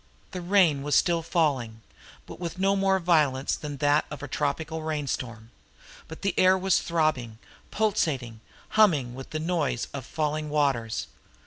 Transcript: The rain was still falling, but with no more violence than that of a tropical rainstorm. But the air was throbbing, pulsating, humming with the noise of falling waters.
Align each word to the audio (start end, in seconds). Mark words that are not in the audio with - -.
The 0.31 0.41
rain 0.41 0.81
was 0.81 0.95
still 0.95 1.21
falling, 1.21 1.81
but 2.25 2.39
with 2.39 2.57
no 2.57 2.75
more 2.75 2.97
violence 2.97 3.55
than 3.55 3.77
that 3.77 4.03
of 4.09 4.23
a 4.23 4.27
tropical 4.27 4.81
rainstorm. 4.81 5.51
But 6.07 6.23
the 6.23 6.33
air 6.39 6.57
was 6.57 6.79
throbbing, 6.79 7.37
pulsating, 7.69 8.41
humming 8.69 9.13
with 9.13 9.29
the 9.29 9.37
noise 9.39 9.87
of 9.93 10.03
falling 10.03 10.49
waters. 10.49 11.05